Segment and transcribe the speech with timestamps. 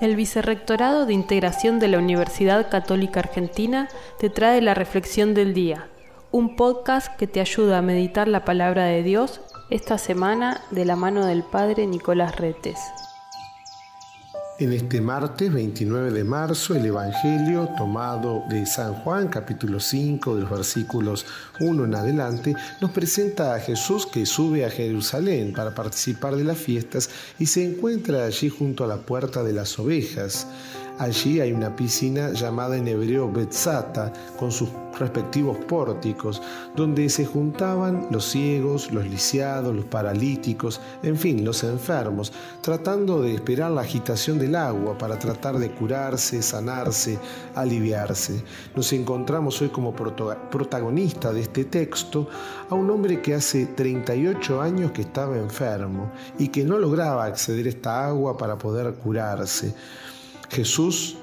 [0.00, 3.88] El Vicerrectorado de Integración de la Universidad Católica Argentina
[4.20, 5.88] te trae la Reflexión del Día,
[6.30, 9.40] un podcast que te ayuda a meditar la palabra de Dios
[9.70, 12.78] esta semana de la mano del Padre Nicolás Retes.
[14.60, 20.40] En este martes 29 de marzo, el Evangelio tomado de San Juan, capítulo 5, de
[20.40, 21.26] los versículos
[21.60, 26.58] 1 en adelante, nos presenta a Jesús que sube a Jerusalén para participar de las
[26.58, 27.08] fiestas
[27.38, 30.48] y se encuentra allí junto a la puerta de las ovejas.
[30.98, 36.42] Allí hay una piscina llamada en hebreo Betzata, con sus respectivos pórticos,
[36.74, 43.34] donde se juntaban los ciegos, los lisiados, los paralíticos, en fin, los enfermos, tratando de
[43.34, 47.16] esperar la agitación del agua para tratar de curarse, sanarse,
[47.54, 48.42] aliviarse.
[48.74, 52.28] Nos encontramos hoy como protagonista de este texto
[52.68, 57.66] a un hombre que hace 38 años que estaba enfermo y que no lograba acceder
[57.66, 59.74] a esta agua para poder curarse.
[60.48, 61.16] Jesús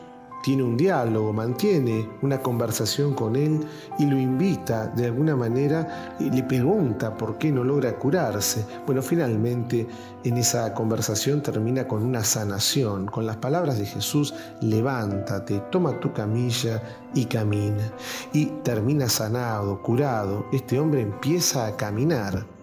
[0.46, 3.66] tiene un diálogo, mantiene una conversación con él
[3.98, 8.64] y lo invita de alguna manera y le pregunta por qué no logra curarse.
[8.86, 9.88] Bueno, finalmente
[10.24, 16.14] en esa conversación termina con una sanación, con las palabras de Jesús, levántate, toma tu
[16.14, 16.80] camilla
[17.16, 17.92] y camina.
[18.32, 20.46] Y termina sanado, curado.
[20.54, 22.55] Este hombre empieza a caminar.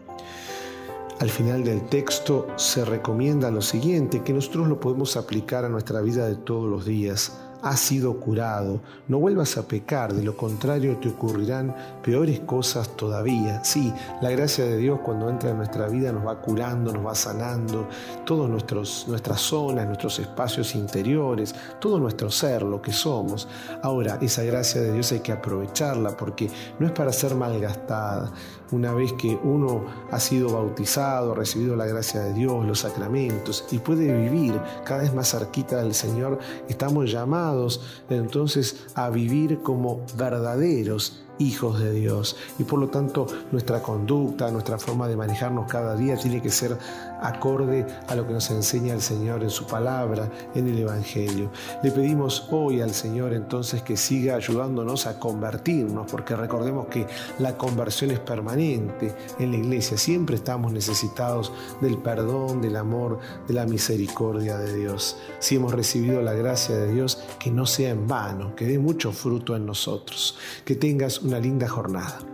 [1.20, 6.00] Al final del texto se recomienda lo siguiente, que nosotros lo podemos aplicar a nuestra
[6.00, 10.98] vida de todos los días has sido curado, no vuelvas a pecar, de lo contrario
[10.98, 13.62] te ocurrirán peores cosas todavía.
[13.62, 17.14] Sí, la gracia de Dios cuando entra en nuestra vida nos va curando, nos va
[17.14, 17.88] sanando,
[18.24, 23.48] todas nuestras zonas, nuestros espacios interiores, todo nuestro ser, lo que somos.
[23.82, 28.32] Ahora, esa gracia de Dios hay que aprovecharla porque no es para ser malgastada.
[28.72, 33.78] Una vez que uno ha sido bautizado, recibido la gracia de Dios, los sacramentos y
[33.78, 37.51] puede vivir cada vez más cerquita del Señor, estamos llamados
[38.08, 42.36] entonces a vivir como verdaderos hijos de Dios.
[42.58, 46.76] Y por lo tanto nuestra conducta, nuestra forma de manejarnos cada día tiene que ser
[47.20, 51.50] acorde a lo que nos enseña el Señor en su palabra, en el Evangelio.
[51.82, 57.06] Le pedimos hoy al Señor entonces que siga ayudándonos a convertirnos, porque recordemos que
[57.38, 59.96] la conversión es permanente en la iglesia.
[59.96, 65.16] Siempre estamos necesitados del perdón, del amor, de la misericordia de Dios.
[65.38, 69.12] Si hemos recibido la gracia de Dios, que no sea en vano, que dé mucho
[69.12, 70.36] fruto en nosotros.
[70.64, 72.31] Que tengas una linda jornada.